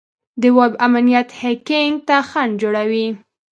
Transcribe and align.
د 0.41 0.43
ویب 0.57 0.73
امنیت 0.87 1.29
هیکینګ 1.41 1.95
ته 2.07 2.17
خنډ 2.29 2.53
جوړوي. 2.61 3.07